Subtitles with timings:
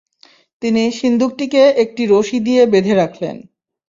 [0.61, 3.35] তিনি সিন্দুকটিকে একটি রশি দিয়ে বেঁধে রাখলেন।